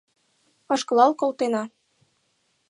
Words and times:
Ошкылал 0.73 1.11
колтена... 1.19 1.63